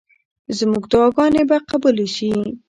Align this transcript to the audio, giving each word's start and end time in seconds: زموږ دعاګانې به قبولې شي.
زموږ 0.57 0.83
دعاګانې 0.91 1.43
به 1.49 1.57
قبولې 1.69 2.07
شي. 2.15 2.31